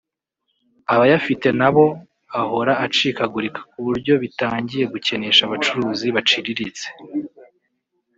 Abayafite 0.93 1.47
nabo 1.59 1.85
ahora 2.41 2.73
acikagurika 2.85 3.59
kuburyo 3.71 4.13
bitangiye 4.23 4.83
gukenesha 4.93 5.41
abacuruzi 5.45 6.07
baciriritse 6.15 6.85